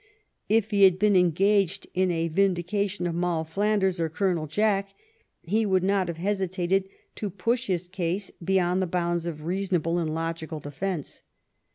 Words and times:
If 0.49 0.71
he 0.71 0.83
had 0.85 0.97
been 0.97 1.15
engaged 1.15 1.85
in 1.93 2.09
a 2.09 2.27
vindica 2.27 2.89
tion 2.89 3.05
of 3.05 3.13
Moll 3.13 3.43
Flanders 3.43 4.01
or 4.01 4.09
Colonel 4.09 4.47
Jack, 4.47 4.95
he 5.43 5.63
would 5.63 5.83
not 5.83 6.07
have 6.07 6.17
hesitated 6.17 6.89
to 7.13 7.29
push 7.29 7.67
his 7.67 7.87
case 7.87 8.31
beyond 8.43 8.81
the 8.81 8.87
bounds 8.87 9.27
of 9.27 9.43
reasonable 9.45 9.99
and 9.99 10.11
logical 10.11 10.59
defence. 10.59 11.21